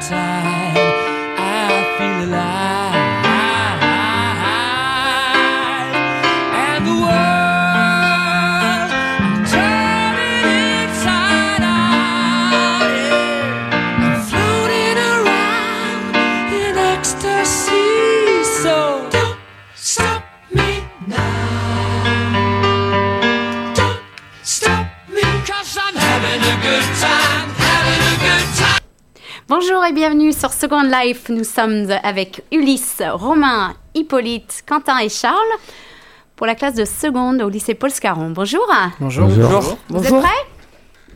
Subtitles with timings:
[0.00, 0.53] time.
[29.94, 31.28] Bienvenue sur Second Life.
[31.28, 35.36] Nous sommes avec Ulysse, Romain, Hippolyte, Quentin et Charles
[36.34, 38.30] pour la classe de seconde au lycée Paul Scarron.
[38.30, 38.66] Bonjour.
[38.98, 39.28] Bonjour.
[39.88, 40.28] Vous êtes prêts?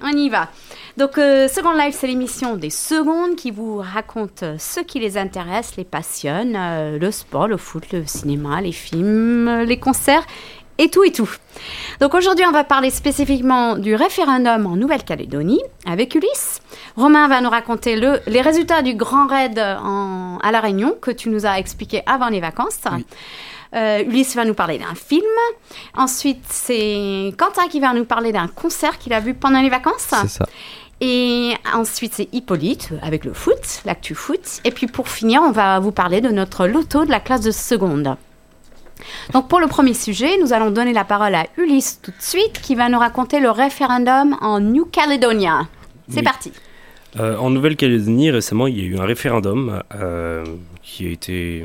[0.04, 0.48] On y va.
[0.96, 5.74] Donc, euh, Second Life, c'est l'émission des secondes qui vous raconte ce qui les intéresse,
[5.76, 10.24] les passionne, euh, le sport, le foot, le cinéma, les films, euh, les concerts
[10.78, 11.28] et tout et tout.
[12.00, 16.60] Donc aujourd'hui, on va parler spécifiquement du référendum en Nouvelle-Calédonie avec Ulysse.
[16.98, 21.10] Romain va nous raconter le, les résultats du grand raid en- à La Réunion que
[21.12, 22.80] tu nous as expliqué avant les vacances.
[22.92, 23.06] Oui.
[23.74, 25.22] Euh, Ulysse va nous parler d'un film.
[25.96, 30.08] Ensuite, c'est Quentin qui va nous parler d'un concert qu'il a vu pendant les vacances.
[30.22, 30.46] C'est ça.
[31.00, 34.40] Et ensuite, c'est Hippolyte euh, avec le foot, l'actu foot.
[34.64, 37.52] Et puis pour finir, on va vous parler de notre loto de la classe de
[37.52, 38.16] seconde.
[39.32, 42.60] Donc pour le premier sujet, nous allons donner la parole à Ulysse tout de suite
[42.60, 45.68] qui va nous raconter le référendum en New Caledonia.
[46.08, 46.22] C'est Oui.
[46.24, 46.52] parti.
[47.18, 50.44] Euh, en Nouvelle-Calédonie, récemment, il y a eu un référendum euh,
[50.82, 51.64] qui a été.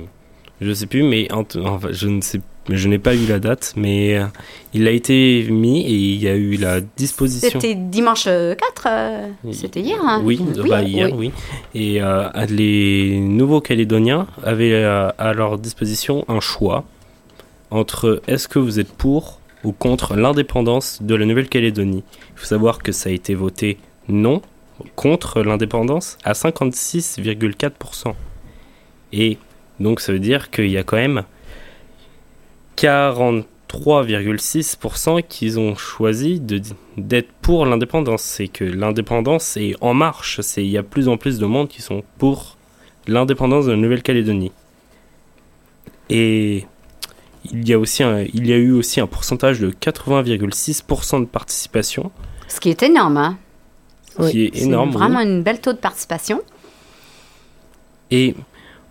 [0.61, 3.39] Je ne sais plus, mais en- enfin, je ne sais je n'ai pas eu la
[3.39, 4.23] date, mais euh,
[4.73, 7.59] il a été mis et il y a eu la disposition.
[7.59, 9.53] C'était dimanche euh, 4, euh, Oui.
[9.53, 9.97] c'était hier.
[10.01, 11.33] hein Oui, bah, hier, oui.
[11.75, 16.85] Et euh, les nouveaux Calédoniens avaient à leur disposition un choix
[17.69, 22.03] entre est-ce que vous êtes pour ou contre l'indépendance de la Nouvelle-Calédonie.
[22.35, 23.77] Il faut savoir que ça a été voté
[24.07, 24.41] non
[24.95, 28.13] contre l'indépendance à 56,4%.
[29.11, 29.39] Et
[29.79, 31.23] donc ça veut dire qu'il y a quand même
[32.77, 36.39] 43,6% qui ont choisi
[36.97, 38.21] d'être pour l'indépendance.
[38.23, 40.39] C'est que l'indépendance est en marche.
[40.57, 42.57] Il y a plus en plus de monde qui sont pour
[43.07, 44.51] l'indépendance de la Nouvelle-Calédonie.
[46.09, 46.65] Et
[47.51, 48.03] il y a aussi
[48.33, 52.11] il y a eu aussi un pourcentage de 80,6% de participation,
[52.47, 53.17] Ce qui est énorme.
[53.17, 53.37] Hein
[54.29, 54.91] qui est énorme.
[54.91, 55.03] C'est oui.
[55.03, 56.41] vraiment une belle taux de participation.
[58.11, 58.35] Et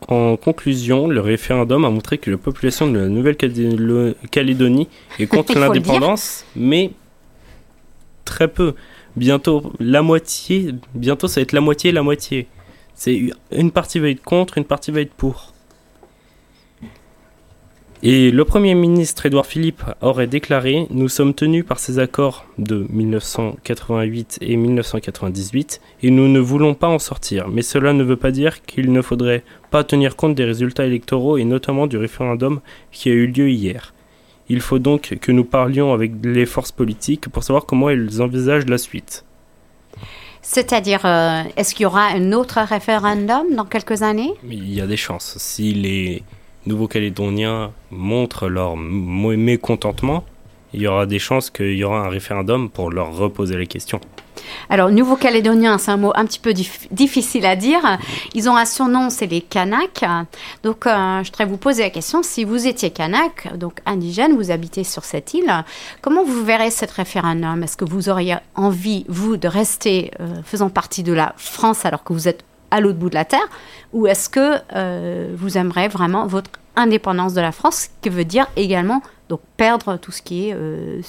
[0.09, 4.89] en conclusion, le référendum a montré que la population de la Nouvelle-Calédonie
[5.19, 6.91] est contre l'indépendance, mais
[8.25, 8.75] très peu.
[9.15, 12.49] Bientôt la moitié, bientôt ça va être la moitié, la moitié.
[12.95, 15.52] C'est une partie va être contre, une partie va être pour.
[18.05, 22.85] Et le Premier ministre Édouard Philippe aurait déclaré Nous sommes tenus par ces accords de
[22.91, 27.47] 1988 et 1998 et nous ne voulons pas en sortir.
[27.47, 31.37] Mais cela ne veut pas dire qu'il ne faudrait pas tenir compte des résultats électoraux
[31.37, 33.95] et notamment du référendum qui a eu lieu hier.
[34.49, 38.67] Il faut donc que nous parlions avec les forces politiques pour savoir comment elles envisagent
[38.67, 39.25] la suite.
[40.45, 44.33] C'est-à-dire, euh, est-ce qu'il y aura un autre référendum dans quelques années?
[44.43, 45.37] Il y a des chances.
[45.39, 46.25] Si les
[46.67, 50.25] Nouveaux Calédoniens montrent leur mécontentement,
[50.73, 54.01] il y aura des chances qu'il y aura un référendum pour leur reposer la question.
[54.71, 57.81] Alors, Nouveau-Calédonien, c'est un mot un petit peu dif- difficile à dire.
[58.35, 60.05] Ils ont un surnom, c'est les Kanaks.
[60.63, 64.51] Donc, euh, je voudrais vous poser la question, si vous étiez Kanak, donc indigène, vous
[64.51, 65.65] habitez sur cette île,
[66.01, 67.63] comment vous verrez ce référendum?
[67.63, 72.03] Est-ce que vous auriez envie, vous, de rester euh, faisant partie de la France alors
[72.05, 73.47] que vous êtes à l'autre bout de la Terre
[73.93, 78.25] Ou est-ce que euh, vous aimeriez vraiment votre indépendance de la France, ce qui veut
[78.25, 81.01] dire également donc, perdre tout ce qui est euh,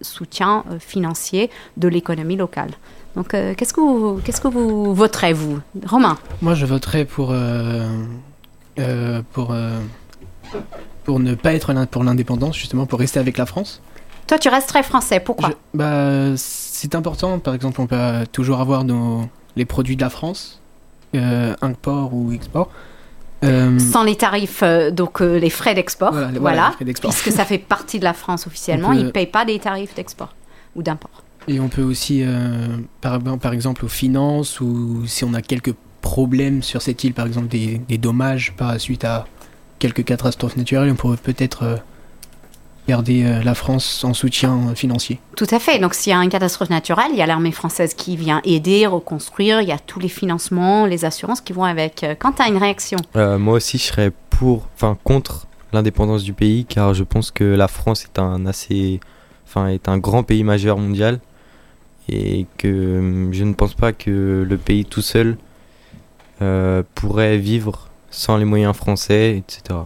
[0.00, 2.70] soutien euh, financier de l'économie locale.
[3.16, 6.16] Donc, euh, qu'est-ce que vous, qu'est-ce que vous voterez vous, Romain?
[6.42, 7.88] Moi, je voterais pour euh,
[8.78, 9.54] euh, pour
[11.04, 13.82] pour ne pas être pour l'indépendance, justement, pour rester avec la France.
[14.26, 15.18] Toi, tu resterais français.
[15.18, 15.48] Pourquoi?
[15.50, 17.40] Je- bah, c'est important.
[17.40, 20.59] Par exemple, on peut toujours avoir nos les produits de la France,
[21.14, 22.70] euh, import ou export.
[23.42, 27.44] Euh, Sans les tarifs, euh, donc euh, les frais d'export, Voilà, voilà, voilà, puisque ça
[27.46, 30.34] fait partie de la France officiellement, peut- ils ne payent pas des tarifs d'export
[30.76, 31.22] ou d'import.
[31.48, 32.66] Et on peut aussi, euh,
[33.00, 37.26] par, par exemple, aux finances, ou si on a quelques problèmes sur cette île, par
[37.26, 39.26] exemple des, des dommages par suite à
[39.78, 41.76] quelques catastrophes naturelles, on pourrait peut-être euh,
[42.88, 45.20] garder euh, la France en soutien financier.
[45.36, 45.78] Tout à fait.
[45.78, 48.86] Donc, s'il y a une catastrophe naturelle, il y a l'armée française qui vient aider,
[48.86, 49.60] reconstruire.
[49.60, 52.02] Il y a tous les financements, les assurances qui vont avec.
[52.04, 56.24] Euh, Quand tu as une réaction, Euh, moi aussi, je serais pour, enfin contre l'indépendance
[56.24, 59.00] du pays, car je pense que la France est un assez,
[59.46, 61.20] enfin est un grand pays majeur mondial,
[62.08, 65.36] et que hum, je ne pense pas que le pays tout seul
[66.42, 69.80] euh, pourraient vivre sans les moyens français, etc.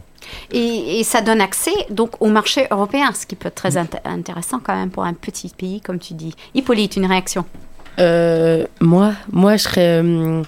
[0.52, 4.00] Et, et ça donne accès donc au marché européen, ce qui peut être très int-
[4.04, 6.34] intéressant quand même pour un petit pays, comme tu dis.
[6.54, 7.44] Hippolyte, une réaction?
[8.00, 10.42] Euh, moi, moi, je serais euh,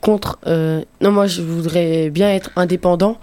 [0.00, 0.38] contre.
[0.46, 3.18] euh, non, moi, je voudrais bien être indépendant.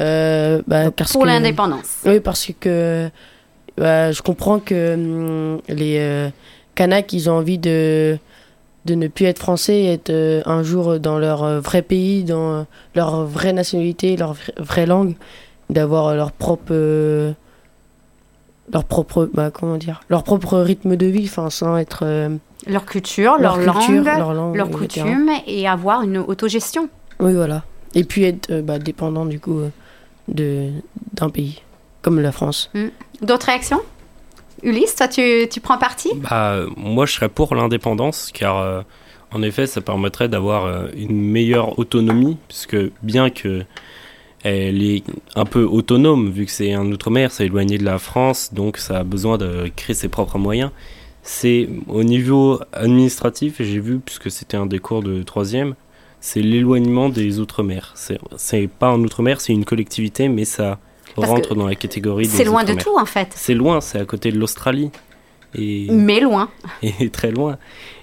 [0.00, 1.88] bah, parce pour l'indépendance.
[2.06, 3.10] Oui, parce que
[3.76, 6.30] bah, je comprends que hum, les
[6.74, 8.16] Kanaks, ils ont envie de,
[8.84, 13.24] de ne plus être français, et être un jour dans leur vrai pays, dans leur
[13.26, 15.14] vraie nationalité, leur vra- vraie langue,
[15.70, 16.72] d'avoir leur propre.
[16.72, 17.32] euh,
[18.72, 22.28] leur propre, bah, comment dire, leur propre rythme de vie, enfin, sans être euh,
[22.66, 25.00] Leur culture, leur, culture, langue, leur langue, leurs etc.
[25.06, 26.88] coutumes et avoir une autogestion.
[27.20, 27.64] Oui, voilà.
[27.94, 29.70] Et puis être euh, bah, dépendant du coup euh,
[30.28, 30.70] de
[31.14, 31.62] d'un pays
[32.02, 32.70] comme la France.
[33.22, 33.80] D'autres réactions?
[34.62, 36.10] Ulysse, toi, tu, tu prends parti?
[36.16, 38.82] Bah, moi, je serais pour l'indépendance, car euh,
[39.32, 43.64] en effet, ça permettrait d'avoir euh, une meilleure autonomie, puisque bien que
[44.48, 45.04] elle est
[45.34, 48.98] un peu autonome, vu que c'est un outre-mer, c'est éloigné de la France, donc ça
[48.98, 50.70] a besoin de créer ses propres moyens.
[51.22, 55.74] C'est au niveau administratif, j'ai vu, puisque c'était un des cours de troisième,
[56.20, 57.94] c'est l'éloignement des outre-mer.
[58.36, 60.78] C'est pas un outre-mer, c'est une collectivité, mais ça
[61.16, 63.28] Parce rentre dans la catégorie des C'est loin de tout, en fait.
[63.34, 64.90] C'est loin, c'est à côté de l'Australie.
[65.54, 66.50] Et Mais loin.
[66.82, 67.58] et très loin.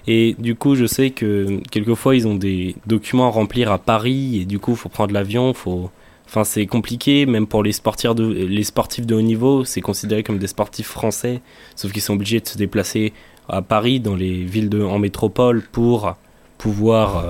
[0.06, 4.40] Et du coup, je sais que quelquefois, ils ont des documents à remplir à Paris,
[4.40, 5.90] et du coup, il faut prendre l'avion, faut...
[6.26, 10.88] Enfin, c'est compliqué, même pour les sportifs de, haut niveau, c'est considéré comme des sportifs
[10.88, 11.40] français,
[11.76, 13.12] sauf qu'ils sont obligés de se déplacer
[13.48, 16.16] à Paris, dans les villes en métropole, pour
[16.58, 17.24] pouvoir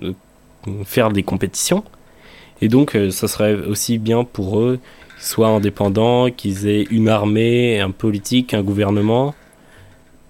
[0.00, 0.12] euh,
[0.84, 1.82] faire des compétitions.
[2.60, 4.78] Et donc, euh, ça serait aussi bien pour eux
[5.16, 9.34] qu'ils soient indépendants, qu'ils aient une armée, un politique, un gouvernement,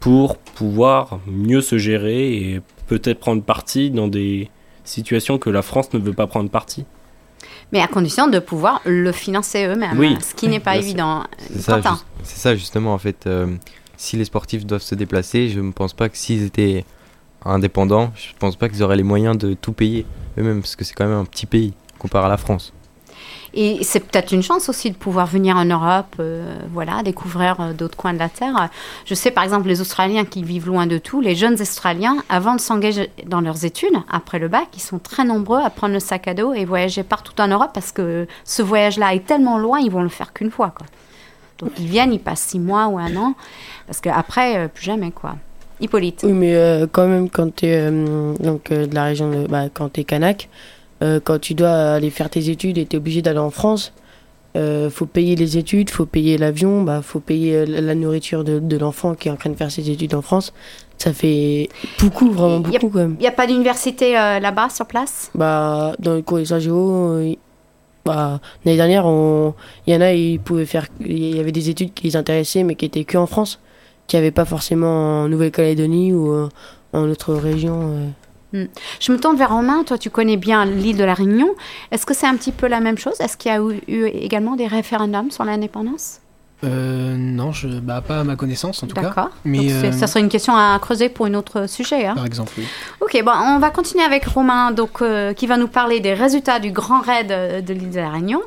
[0.00, 4.48] pour pouvoir mieux se gérer et peut-être prendre parti dans des
[4.84, 6.86] situations que la France ne veut pas prendre parti.
[7.72, 10.16] Mais à condition de pouvoir le financer eux-mêmes, Oui.
[10.20, 11.24] ce qui n'est pas évident.
[11.52, 11.90] C'est ça, Quentin.
[11.92, 13.26] juste- c'est ça justement en fait.
[13.26, 13.46] euh,
[13.96, 16.84] si les sportifs doivent se déplacer, je ne pense pas que s'ils étaient
[17.44, 20.04] indépendants, je pense pas qu'ils auraient les moyens de tout payer
[20.38, 22.72] eux-mêmes parce que c'est quand même un petit pays comparé à la France.
[23.54, 27.72] Et c'est peut-être une chance aussi de pouvoir venir en Europe, euh, voilà, découvrir euh,
[27.74, 28.70] d'autres coins de la Terre.
[29.04, 32.54] Je sais par exemple les Australiens qui vivent loin de tout, les jeunes Australiens, avant
[32.54, 36.00] de s'engager dans leurs études, après le bac, ils sont très nombreux à prendre le
[36.00, 39.80] sac à dos et voyager partout en Europe parce que ce voyage-là est tellement loin,
[39.80, 40.72] ils vont le faire qu'une fois.
[41.58, 43.34] Donc ils viennent, ils passent six mois ou un an,
[43.86, 45.10] parce qu'après, euh, plus jamais.
[45.10, 45.36] quoi.
[45.80, 46.20] Hippolyte.
[46.24, 49.46] Oui, mais euh, quand même, quand tu es donc, de la région de.
[49.46, 50.48] Bah, quand tu es Kanak,
[51.02, 53.92] euh, quand tu dois aller faire tes études et tu es obligé d'aller en France,
[54.54, 58.58] euh, faut payer les études, faut payer l'avion, bah, faut payer euh, la nourriture de,
[58.58, 60.52] de l'enfant qui est en train de faire ses études en France.
[60.98, 61.68] Ça fait
[61.98, 63.16] beaucoup, vraiment Y a- beaucoup quand même.
[63.18, 65.30] Il n'y a pas d'université euh, là-bas, sur place?
[65.34, 67.34] Bah, dans le géo, euh,
[68.04, 69.04] bah, l'année dernière,
[69.86, 70.86] il y en a, ils pouvaient faire.
[71.00, 73.58] Il y avait des études qui les intéressaient, mais qui étaient que en France,
[74.06, 76.48] qui n'avaient pas forcément en Nouvelle-Calédonie ou
[76.92, 78.12] en autre région.
[78.54, 78.66] Euh.
[79.00, 79.84] Je me tourne vers Romain.
[79.84, 81.50] Toi, tu connais bien l'île de la Réunion.
[81.90, 83.20] Est-ce que c'est un petit peu la même chose?
[83.20, 86.18] Est-ce qu'il y a eu, eu également des référendums sur l'indépendance?
[86.64, 89.02] Euh, non, je, bah, pas à ma connaissance en tout cas.
[89.02, 89.30] D'accord.
[89.44, 92.06] Mais, euh, ça serait une question à creuser pour un autre sujet.
[92.06, 92.14] hein.
[92.14, 92.64] Par exemple, oui.
[93.00, 96.60] Ok, bon, on va continuer avec Romain, donc, euh, qui va nous parler des résultats
[96.60, 98.40] du grand raid euh, de l'île de la Réunion.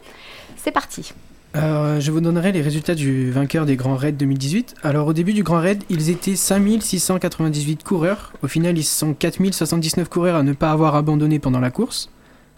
[0.55, 1.11] C'est parti.
[1.55, 4.75] Euh, je vous donnerai les résultats du vainqueur des Grands Raids 2018.
[4.83, 8.33] Alors, au début du Grand Raid, ils étaient 5698 coureurs.
[8.43, 12.09] Au final, ils sont 4079 coureurs à ne pas avoir abandonné pendant la course.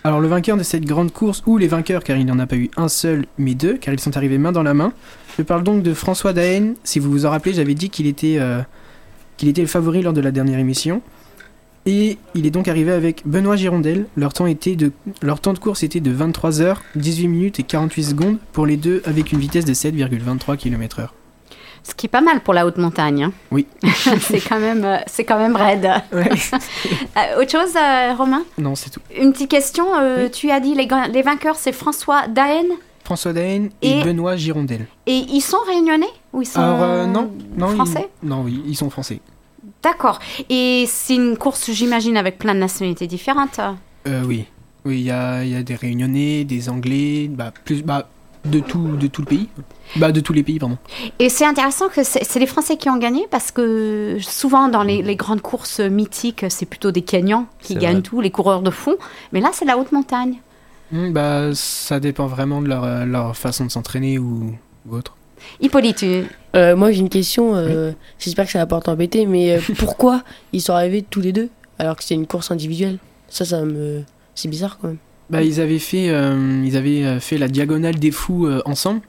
[0.03, 2.47] Alors, le vainqueur de cette grande course, ou les vainqueurs, car il n'y en a
[2.47, 4.93] pas eu un seul, mais deux, car ils sont arrivés main dans la main.
[5.37, 6.73] Je parle donc de François Daen.
[6.83, 8.61] Si vous vous en rappelez, j'avais dit qu'il était, euh,
[9.37, 11.03] qu'il était le favori lors de la dernière émission.
[11.89, 14.07] Et il est donc arrivé avec Benoît Girondel.
[14.17, 14.91] Leur temps, était de,
[15.21, 18.75] leur temps de course était de 23 heures, 18 minutes et 48 secondes pour les
[18.75, 21.07] deux avec une vitesse de 7,23 km/h.
[21.83, 23.23] Ce qui est pas mal pour la haute montagne.
[23.23, 23.31] hein.
[23.51, 23.65] Oui.
[24.19, 25.89] c'est quand même, euh, c'est quand même raide.
[27.17, 28.43] Euh, autre chose, euh, Romain?
[28.59, 28.99] Non, c'est tout.
[29.19, 29.85] Une petite question.
[29.95, 30.31] euh, Oui.
[30.31, 32.65] Tu as dit les, les vainqueurs, c'est François Daen
[33.03, 34.85] François Daen et, Et- Benoît Girondel.
[35.07, 38.09] et ils sont réunionnais ou ils sont Alors, non, non, français?
[38.21, 39.21] ils, non, oui, ils sont français.
[39.87, 40.19] D'accord.
[40.49, 43.61] Et c'est une course, j'imagine, avec plein de nationalités différentes.
[44.05, 44.43] Euh, oui,
[44.83, 48.09] oui, il y a, il y a des Réunionnais, des Anglais, bah, plus, bah,
[48.43, 49.47] de tout, de tout le pays.
[49.95, 50.77] Bah, de tous les pays, pardon.
[51.19, 55.01] Et c'est intéressant que c'est les Français qui ont gagné parce que souvent dans les,
[55.01, 58.01] les grandes courses mythiques, c'est plutôt des Kenyans qui gagnent vrai.
[58.01, 58.97] tout, les coureurs de fond.
[59.31, 60.35] Mais là, c'est la haute montagne.
[60.91, 64.53] Hmm, bah, ça dépend vraiment de leur, euh, leur façon de s'entraîner ou,
[64.85, 65.16] ou autre.
[65.61, 66.23] Hippolyte, tu-
[66.55, 67.55] Euh, moi, j'ai une question.
[67.55, 71.31] euh, J'espère que ça va pas t'embêter, mais euh, pourquoi ils sont arrivés tous les
[71.31, 72.97] deux alors que c'est une course individuelle?
[73.29, 74.01] Ça, ça me.
[74.33, 74.97] C'est bizarre quand même.
[75.29, 79.01] Bah, ils avaient fait, euh, ils avaient fait la diagonale des fous euh, ensemble.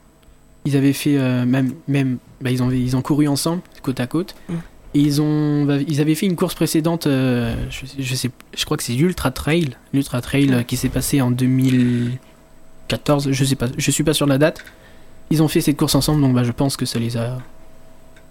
[0.65, 4.07] Ils avaient fait euh, même, même, bah, ils ont, ils ont couru ensemble, côte à
[4.07, 4.35] côte.
[4.49, 4.53] Mm.
[4.95, 7.07] Et ils ont, bah, ils avaient fait une course précédente.
[7.07, 10.89] euh, je, sais- je sais, je crois que c'est l'Ultra Trail, l'Ultra Trail qui s'est
[10.89, 13.31] passé en 2014.
[13.31, 14.63] Je sais pas, je suis pas sur la date.
[15.29, 17.37] Ils ont fait cette course ensemble, donc bah, je pense que ça les a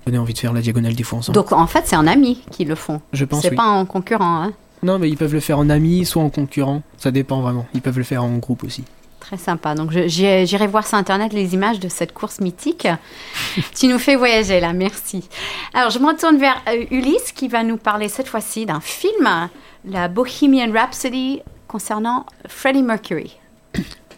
[0.07, 1.35] donné envie de faire la diagonale des fous ensemble.
[1.37, 3.01] Donc en fait, c'est en ami qui le font.
[3.13, 3.43] je pense.
[3.43, 3.57] C'est oui.
[3.57, 4.43] pas en concurrent.
[4.43, 4.53] hein.
[4.83, 6.83] Non, mais ils peuvent le faire en ami, soit en concurrent.
[6.97, 7.67] Ça dépend vraiment.
[7.75, 8.85] Ils peuvent le faire en groupe aussi.
[9.21, 9.75] Très sympa.
[9.75, 12.87] Donc j'irai voir sur internet les images de cette course mythique.
[13.77, 15.29] tu nous fais voyager là, merci.
[15.75, 19.49] Alors je me retourne vers euh, Ulysse qui va nous parler cette fois-ci d'un film,
[19.85, 23.37] la Bohemian Rhapsody concernant Freddie Mercury.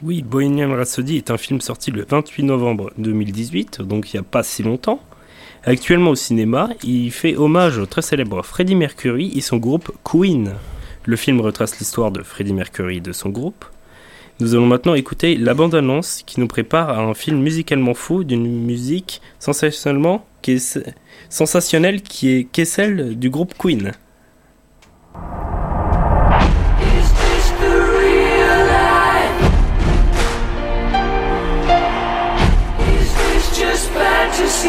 [0.02, 4.22] Oui, Bohemian Rhapsody est un film sorti le 28 novembre 2018, donc il n'y a
[4.22, 4.98] pas si longtemps.
[5.64, 10.54] Actuellement au cinéma, il fait hommage au très célèbre Freddie Mercury et son groupe Queen.
[11.04, 13.66] Le film retrace l'histoire de Freddie Mercury et de son groupe.
[14.40, 18.64] Nous allons maintenant écouter la bande-annonce qui nous prépare à un film musicalement fou d'une
[18.64, 20.24] musique sensationnellement
[21.28, 23.92] sensationnelle qui est celle du groupe Queen.
[34.62, 34.68] J'ai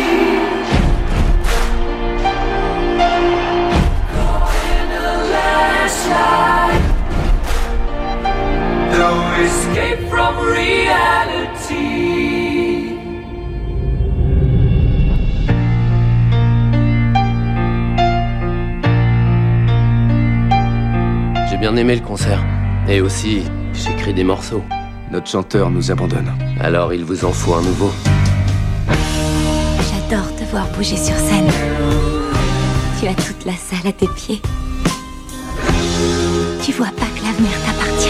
[21.57, 22.41] bien aimé le concert.
[22.87, 23.43] Et aussi,
[23.73, 24.63] j'écris des morceaux.
[25.11, 26.31] Notre chanteur nous abandonne.
[26.61, 27.91] Alors il vous en faut un nouveau.
[30.51, 31.49] J'adore te voir bouger sur scène.
[32.99, 34.41] Tu as toute la salle à tes pieds.
[36.63, 38.09] Tu vois pas que l'avenir t'appartient.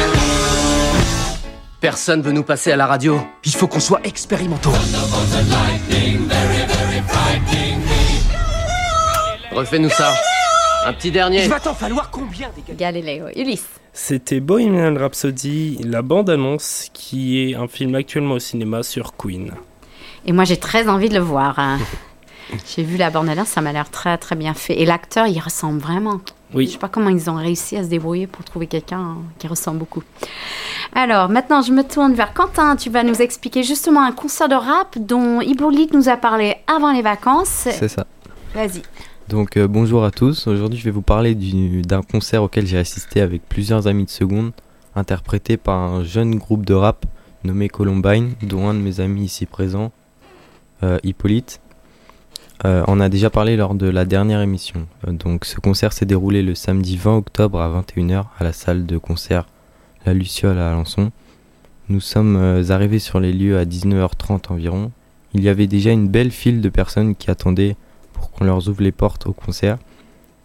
[1.79, 3.19] Personne veut nous passer à la radio.
[3.45, 4.71] Il faut qu'on soit expérimentaux.
[9.51, 10.13] Refais-nous ça.
[10.85, 11.43] Un petit dernier.
[11.43, 12.73] Il va t'en falloir combien des gars?
[12.73, 13.25] Galiléo.
[13.35, 13.67] Ulysse.
[13.93, 19.51] C'était Bohemian Rhapsody, la bande-annonce, qui est un film actuellement au cinéma sur Queen.
[20.25, 21.59] Et moi j'ai très envie de le voir.
[22.75, 24.79] J'ai vu la bande-annonce, ça m'a l'air très très bien fait.
[24.79, 26.19] Et l'acteur, il ressemble vraiment.
[26.51, 29.17] Je Oui, sais pas comment ils ont réussi à se débrouiller pour trouver quelqu'un hein,
[29.39, 30.03] qui ressemble beaucoup.
[30.93, 32.75] Alors, maintenant, je me tourne vers Quentin.
[32.75, 36.91] Tu vas nous expliquer justement un concert de rap dont Hippolyte nous a parlé avant
[36.91, 37.67] les vacances.
[37.71, 38.05] C'est ça.
[38.53, 38.81] Vas-y.
[39.29, 42.77] Donc euh, bonjour à tous, aujourd'hui je vais vous parler du- d'un concert auquel j'ai
[42.77, 44.51] assisté avec plusieurs amis de seconde,
[44.93, 47.05] interprété par un jeune groupe de rap
[47.45, 49.93] nommé Columbine, dont un de mes amis ici présent,
[50.83, 51.61] euh, Hippolyte,
[52.63, 54.87] euh, en a déjà parlé lors de la dernière émission.
[55.07, 58.85] Euh, donc ce concert s'est déroulé le samedi 20 octobre à 21h à la salle
[58.85, 59.47] de concert
[60.05, 61.11] La Luciole à Alençon.
[61.89, 64.91] Nous sommes euh, arrivés sur les lieux à 19h30 environ.
[65.33, 67.75] Il y avait déjà une belle file de personnes qui attendaient
[68.13, 69.79] pour qu'on leur ouvre les portes au concert.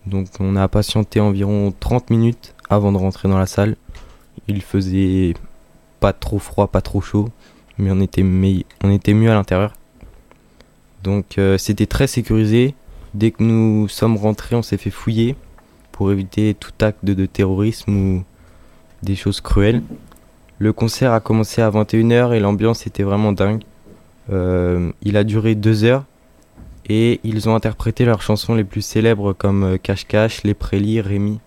[0.06, 3.76] Donc on a patienté environ 30 minutes avant de rentrer dans la salle.
[4.49, 5.35] Il faisait
[6.00, 7.28] pas trop froid, pas trop chaud,
[7.76, 8.25] mais on était,
[8.82, 9.73] on était mieux à l'intérieur.
[11.06, 12.75] Donc euh, c'était très sécurisé.
[13.14, 15.36] Dès que nous sommes rentrés, on s'est fait fouiller
[15.92, 18.25] pour éviter tout acte de, terrorisme ou
[19.04, 19.82] des choses cruelles.
[20.58, 23.62] Le concert a commencé à 21h et l'ambiance était vraiment dingue.
[24.32, 26.04] Euh, il a duré deux heures
[26.88, 31.00] et ils ont interprété leurs chansons les plus célèbres comme euh, Cache Cache, Les Prélis,
[31.00, 31.38] Rémi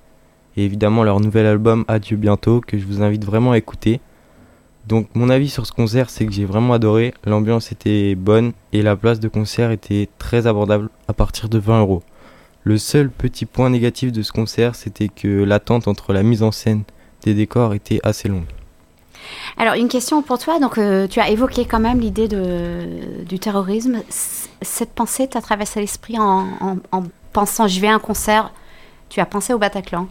[0.56, 4.00] et évidemment leur nouvel album Adieu bientôt que je vous invite vraiment à écouter.
[4.90, 8.82] Donc mon avis sur ce concert c'est que j'ai vraiment adoré, l'ambiance était bonne et
[8.82, 12.02] la place de concert était très abordable à partir de 20 euros.
[12.64, 16.52] Le seul petit point négatif de ce concert c'était que l'attente entre la mise en
[16.52, 16.86] scène
[17.22, 18.48] des décors était assez longue.
[19.58, 20.60] Alors, une question pour toi.
[20.60, 24.02] Donc, euh, tu as évoqué quand même l'idée du terrorisme.
[24.10, 26.48] Cette pensée t'a traversé l'esprit en
[27.34, 28.52] pensant je vais à un concert.
[29.10, 30.08] Tu as pensé au Bataclan.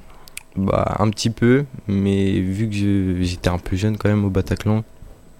[0.58, 4.82] Bah un petit peu, mais vu que j'étais un peu jeune quand même au Bataclan,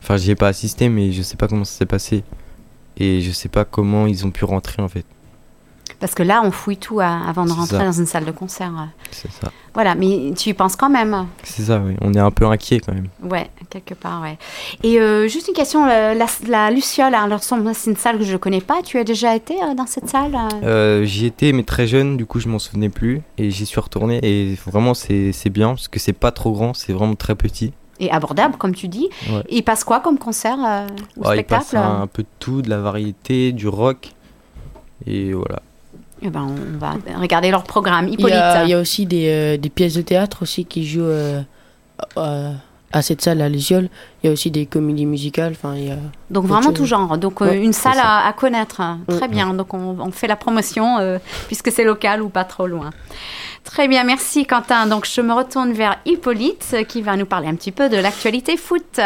[0.01, 2.23] enfin j'y ai pas assisté mais je sais pas comment ça s'est passé
[2.99, 5.05] et je sais pas comment ils ont pu rentrer en fait.
[6.01, 7.85] Parce que là, on fouille tout avant de rentrer ça.
[7.85, 8.73] dans une salle de concert.
[9.11, 9.51] C'est ça.
[9.75, 11.27] Voilà, mais tu y penses quand même.
[11.45, 11.95] C'est ça, oui.
[12.01, 13.09] On est un peu inquiet quand même.
[13.23, 14.39] Ouais, quelque part, ouais.
[14.83, 18.33] Et euh, juste une question, euh, la, la Luciole, alors c'est une salle que je
[18.33, 18.83] ne connais pas.
[18.83, 21.05] Tu as déjà été euh, dans cette salle euh?
[21.05, 24.19] J'y étais mais très jeune, du coup je m'en souvenais plus et j'y suis retourné
[24.23, 27.73] et vraiment c'est bien parce que c'est pas trop grand, c'est vraiment très petit.
[28.01, 29.09] Et abordable, comme tu dis.
[29.31, 29.43] Ouais.
[29.51, 32.29] Il passe quoi comme concert euh, ou Ah, il spectacle passe un, un peu de
[32.39, 34.13] tout, de la variété, du rock
[35.07, 35.61] et voilà.
[36.23, 38.07] Eh ben, on va regarder leur programme.
[38.09, 38.37] Il y, Hippolyte.
[38.37, 41.41] a, il y a aussi des, euh, des pièces de théâtre aussi qui jouent euh,
[42.17, 42.51] à,
[42.93, 43.89] à cette salle à l'Ésiole.
[44.23, 45.53] Il y a aussi des comédies musicales.
[45.53, 45.97] Enfin, il y a
[46.31, 46.75] Donc vraiment chose.
[46.75, 47.19] tout genre.
[47.19, 48.81] Donc euh, Ouais, une salle à, à connaître.
[49.09, 49.55] Très bien.
[49.55, 52.91] Donc on, on fait la promotion euh, puisque c'est local ou pas trop loin.
[53.65, 54.87] Très bien, merci Quentin.
[54.87, 58.57] Donc je me retourne vers Hippolyte qui va nous parler un petit peu de l'actualité
[58.57, 58.99] foot.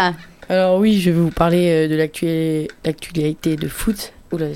[0.49, 4.13] Alors oui, je vais vous parler de l'actualité de foot.
[4.33, 4.47] Oula,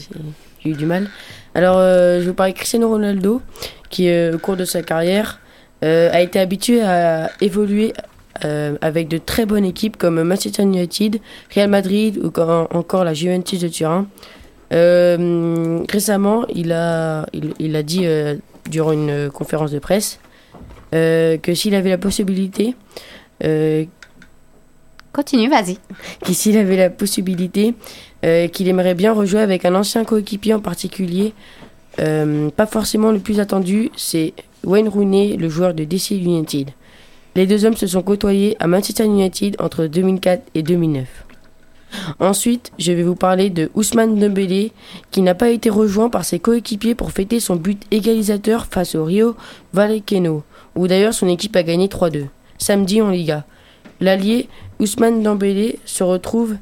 [0.62, 1.08] j'ai eu du mal.
[1.56, 3.40] Alors, euh, je vous parler de Cristiano Ronaldo,
[3.88, 5.40] qui euh, au cours de sa carrière
[5.84, 7.94] euh, a été habitué à évoluer
[8.82, 11.20] avec de très bonnes équipes comme Manchester United,
[11.54, 12.26] Real Madrid ou
[12.76, 14.06] encore, la Juventus de Turin.
[14.70, 17.24] Récemment, il a,
[17.82, 18.06] dit
[18.68, 20.20] durant une conférence de presse
[20.92, 22.74] que s'il avait la possibilité,
[25.16, 25.78] Continue, vas-y.
[26.22, 27.72] qui s'il avait la possibilité,
[28.22, 31.32] euh, qu'il aimerait bien rejouer avec un ancien coéquipier en particulier,
[32.00, 36.68] euh, pas forcément le plus attendu, c'est Wayne Rooney, le joueur de DC United.
[37.34, 41.06] Les deux hommes se sont côtoyés à Manchester United entre 2004 et 2009.
[42.20, 44.72] Ensuite, je vais vous parler de Ousmane Dembélé,
[45.12, 49.06] qui n'a pas été rejoint par ses coéquipiers pour fêter son but égalisateur face au
[49.06, 49.34] Rio
[49.72, 50.42] Vallecano,
[50.74, 52.26] où d'ailleurs son équipe a gagné 3-2,
[52.58, 53.46] samedi en Liga.
[54.00, 54.48] L'allié
[54.78, 56.56] Ousmane Dembélé se retrouve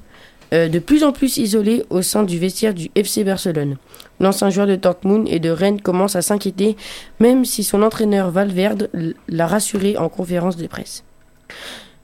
[0.52, 3.76] euh, de plus en plus isolé au sein du vestiaire du FC Barcelone.
[4.20, 6.76] L'ancien joueur de Dortmund et de Rennes commence à s'inquiéter,
[7.18, 8.88] même si son entraîneur Valverde
[9.28, 11.02] l'a rassuré en conférence de presse.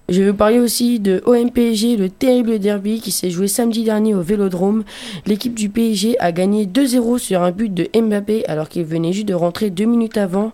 [0.09, 4.13] Je vais vous parler aussi de OM-PSG, le terrible derby qui s'est joué samedi dernier
[4.13, 4.83] au Vélodrome.
[5.25, 9.29] L'équipe du PSG a gagné 2-0 sur un but de Mbappé alors qu'il venait juste
[9.29, 10.51] de rentrer deux minutes avant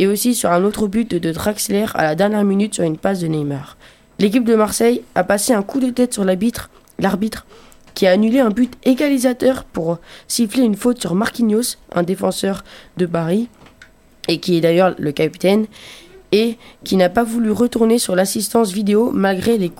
[0.00, 3.20] et aussi sur un autre but de Draxler à la dernière minute sur une passe
[3.20, 3.78] de Neymar.
[4.20, 7.46] L'équipe de Marseille a passé un coup de tête sur l'arbitre, l'arbitre
[7.94, 9.98] qui a annulé un but égalisateur pour
[10.28, 12.62] siffler une faute sur Marquinhos, un défenseur
[12.98, 13.48] de Paris,
[14.28, 15.66] et qui est d'ailleurs le capitaine,
[16.32, 19.72] et qui n'a pas voulu retourner sur l'assistance vidéo malgré les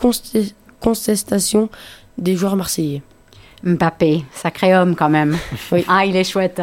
[0.80, 1.68] contestations
[2.16, 3.03] des joueurs marseillais.
[3.62, 5.37] Mbappé, sacré homme quand même.
[5.70, 5.85] Oui.
[5.88, 6.62] Ah, il est chouette.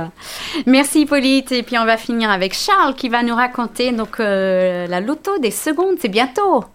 [0.65, 1.51] Merci Hippolyte.
[1.51, 5.37] Et puis on va finir avec Charles qui va nous raconter donc euh, la loto
[5.37, 5.97] des secondes.
[5.99, 6.65] C'est bientôt.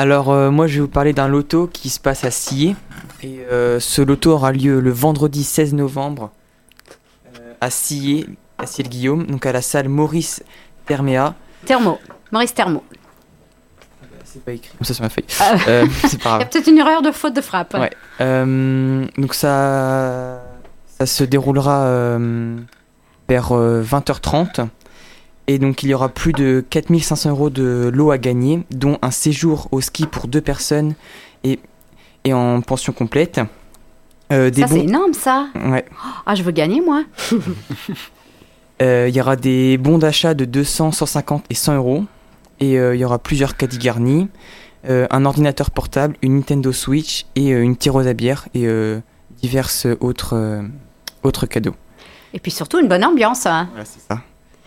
[0.00, 2.74] Alors euh, moi je vais vous parler d'un loto qui se passe à Sillé.
[3.22, 6.30] Et euh, ce loto aura lieu le vendredi 16 novembre
[7.38, 10.42] euh, à Sillé, à Sillé-le-Guillaume, donc à la salle Maurice
[10.86, 11.34] Terméa.
[11.66, 11.98] Thermo.
[12.32, 12.82] Maurice Thermo.
[14.24, 15.26] C'est pas écrit comme ça sur ma feuille.
[15.38, 15.56] Ah.
[15.58, 16.48] C'est pas Il y a grave.
[16.48, 17.74] peut-être une erreur de faute de frappe.
[17.74, 17.90] Ouais.
[19.18, 20.40] Donc ça,
[20.98, 22.16] ça se déroulera
[23.28, 24.66] vers euh, 20h30.
[25.50, 29.10] Et donc il y aura plus de 4500 euros de lot à gagner, dont un
[29.10, 30.94] séjour au ski pour deux personnes
[31.42, 31.58] et,
[32.22, 33.40] et en pension complète.
[34.30, 35.48] Euh, des Ça, c'est énorme ça.
[35.56, 35.84] Ouais.
[36.24, 37.02] Ah, je veux gagner moi.
[38.82, 42.04] Euh, il y aura des bons d'achat de 200, 150 et 100 euros.
[42.60, 44.28] Et euh, il y aura plusieurs caddies garnis,
[44.88, 49.00] euh, un ordinateur portable, une Nintendo Switch et euh, une tireuse à bière et euh,
[49.42, 50.62] diverses autres, euh,
[51.24, 51.74] autres cadeaux.
[52.32, 53.44] Et puis surtout une bonne ambiance.
[53.44, 53.68] hein.
[53.72, 54.22] Voilà, c'est ça.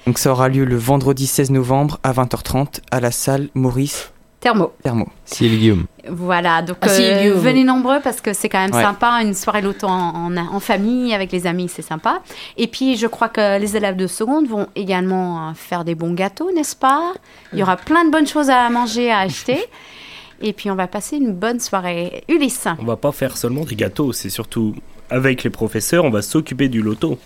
[0.06, 4.10] Donc ça aura lieu le vendredi 16 novembre à 20h30 à la salle Maurice
[4.42, 4.74] Thermo.
[4.84, 5.08] Thermo.
[5.40, 5.86] Guillaume.
[6.10, 7.38] Voilà, donc Ah, euh, Guillaume.
[7.40, 8.82] venez nombreux parce que c'est quand même Ouais.
[8.84, 12.22] sympa, une soirée loto en, en- en famille avec les amis, c'est sympa.
[12.58, 16.14] Et puis je crois que les élèves de seconde vont également euh, faire des bons
[16.14, 17.14] gâteaux, n'est-ce pas?
[17.54, 19.60] Il y aura plein de bonnes choses à manger, à acheter.
[20.42, 22.26] Et puis on va passer une bonne soirée.
[22.28, 24.76] Ulysse, On va pas faire seulement des gâteaux, c'est surtout
[25.10, 27.18] avec les professeurs, on va s'occuper du loto.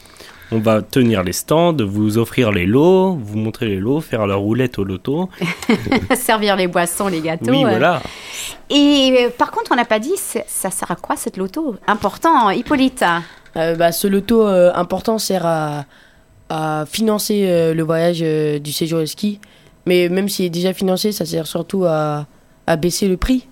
[0.52, 4.36] On va tenir les stands, vous offrir les lots, vous montrer les lots, faire la
[4.36, 5.30] roulette au loto.
[6.16, 7.52] servir les boissons, les gâteaux.
[7.52, 7.70] oui, euh.
[7.70, 8.02] voilà.
[8.70, 11.76] Et euh, par contre, on n'a pas dit, ça sert à quoi cette loto?
[11.88, 13.04] Important, Hippolyte.
[13.58, 15.86] Euh, bah, ce loto euh, important sert à,
[16.50, 19.40] à financer euh, le voyage euh, du séjour de ski.
[19.86, 22.26] Mais même s'il est déjà financé, ça sert surtout à,
[22.68, 23.48] à baisser le prix.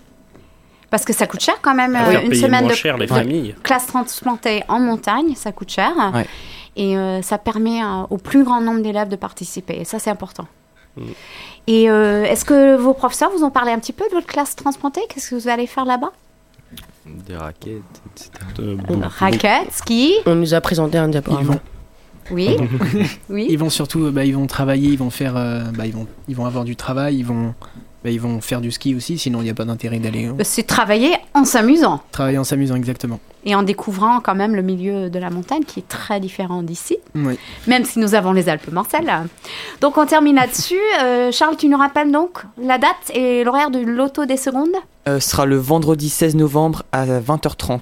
[0.89, 1.95] Parce que ça coûte cher quand même.
[1.95, 3.55] Euh, une semaine moins de, cher les de familles.
[3.63, 5.91] classe transplantée en montagne, ça coûte cher.
[6.13, 6.25] Ouais.
[6.75, 9.79] Et euh, ça permet euh, au plus grand nombre d'élèves de participer.
[9.79, 10.47] Et ça, c'est important.
[10.97, 11.03] Mm.
[11.67, 14.55] Et euh, est-ce que vos professeurs vous ont parlé un petit peu de votre classe
[14.55, 16.11] transplantée Qu'est-ce que vous allez faire là-bas?
[17.05, 17.81] Des raquettes,
[18.15, 18.77] etc.
[19.19, 20.15] Raquettes, ski?
[20.25, 21.53] On nous a présenté un diaporama.
[21.53, 21.59] vont,
[22.31, 22.57] Oui.
[23.29, 23.47] oui.
[23.49, 26.35] ils vont surtout, bah, ils vont travailler, ils vont faire, euh, bah, ils vont, ils
[26.35, 27.53] vont avoir du travail, ils vont,
[28.05, 29.17] bah, ils vont faire du ski aussi.
[29.17, 32.75] Sinon, il n'y a pas d'intérêt d'aller euh, C'est travailler en s'amusant travailler en s'amusant
[32.75, 33.19] exactement.
[33.45, 36.97] et en découvrant quand même le milieu de la montagne qui est très différent d'ici,
[37.15, 37.37] Oui.
[37.67, 39.11] même si nous avons les Alpes mortelles.
[39.81, 40.75] Donc on termine là-dessus.
[41.03, 44.69] Euh, Charles, tu nous rappelles donc la date et l'horaire du loto des secondes?
[45.07, 47.79] Euh, ce sera le vendredi 16 novembre à 20h30.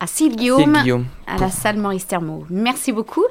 [0.00, 2.44] À Cille Guillaume, à la salle Maurice Thermo.
[2.50, 3.24] Merci beaucoup.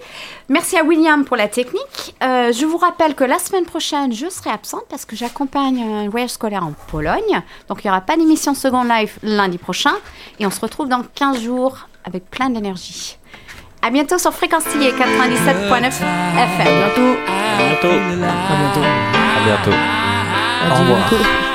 [0.50, 2.16] Merci à William pour la technique.
[2.22, 6.10] Euh, je vous rappelle que la semaine prochaine, je serai absente parce que j'accompagne un
[6.10, 7.42] voyage scolaire en Pologne.
[7.70, 9.94] Donc, il n'y aura pas d'émission Second Life lundi prochain.
[10.40, 13.18] Et on se retrouve dans 15 jours avec plein d'énergie.
[13.82, 16.02] À bientôt sur Fréquencier 97.9 FM.
[16.78, 17.18] Bientôt.
[17.38, 17.88] À bientôt.
[17.88, 18.82] À bientôt.
[18.82, 19.72] À bientôt.
[19.72, 21.47] À Au revoir.